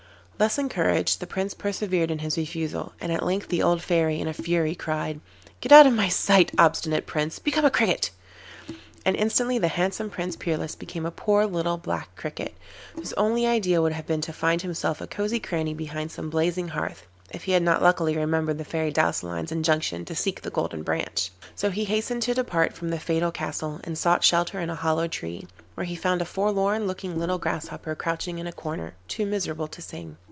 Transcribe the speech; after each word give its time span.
Thus 0.37 0.57
encouraged, 0.57 1.19
the 1.19 1.27
Prince 1.27 1.53
persevered 1.53 2.09
in 2.09 2.17
his 2.17 2.35
refusal, 2.35 2.93
and 2.99 3.11
at 3.11 3.21
length 3.21 3.47
the 3.49 3.61
old 3.61 3.83
Fairy 3.83 4.19
in 4.19 4.27
a 4.27 4.33
fury 4.33 4.73
cried: 4.73 5.19
'Get 5.59 5.71
out 5.71 5.85
of 5.85 5.93
my 5.93 6.09
sight, 6.09 6.51
obstinate 6.57 7.05
Prince. 7.05 7.37
Become 7.37 7.63
a 7.63 7.69
Cricket!' 7.69 8.09
And 9.05 9.15
instantly 9.15 9.59
the 9.59 9.67
handsome 9.67 10.09
Prince 10.09 10.35
Peerless 10.35 10.73
became 10.73 11.05
a 11.05 11.11
poor 11.11 11.45
little 11.45 11.77
black 11.77 12.15
Cricket, 12.15 12.55
whose 12.95 13.13
only 13.13 13.45
idea 13.45 13.83
would 13.83 13.91
have 13.93 14.07
been 14.07 14.21
to 14.21 14.33
find 14.33 14.63
himself 14.63 14.99
a 14.99 15.05
cosy 15.05 15.39
cranny 15.39 15.75
behind 15.75 16.11
some 16.11 16.31
blazing 16.31 16.69
hearth, 16.69 17.05
if 17.29 17.43
he 17.43 17.51
had 17.51 17.61
not 17.61 17.83
luckily 17.83 18.17
remembered 18.17 18.57
the 18.57 18.65
Fairy 18.65 18.91
Douceline's 18.91 19.51
injunction 19.51 20.05
to 20.05 20.15
seek 20.15 20.41
the 20.41 20.49
Golden 20.49 20.81
Branch. 20.81 21.29
So 21.55 21.69
he 21.69 21.83
hastened 21.85 22.23
to 22.23 22.33
depart 22.33 22.73
from 22.73 22.89
the 22.89 22.97
fatal 22.97 23.29
castle, 23.31 23.79
and 23.83 23.95
sought 23.95 24.23
shelter 24.23 24.59
in 24.59 24.71
a 24.71 24.75
hollow 24.75 25.07
tree, 25.07 25.45
where 25.75 25.85
he 25.85 25.95
found 25.95 26.19
a 26.19 26.25
forlorn 26.25 26.87
looking 26.87 27.19
little 27.19 27.37
Grasshopper 27.37 27.93
crouching 27.93 28.39
in 28.39 28.47
a 28.47 28.51
corner, 28.51 28.95
too 29.07 29.27
miserable 29.27 29.67
to 29.67 29.83
sing. 29.83 30.17